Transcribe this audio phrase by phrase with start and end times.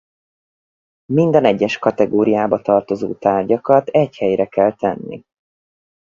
[1.13, 5.25] Minden egyes kategóriába tartozó tárgyakat egy helyre kell tenni.